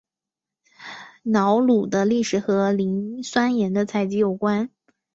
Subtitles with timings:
[1.21, 4.71] 瑙鲁的历史和磷酸盐的采集有关。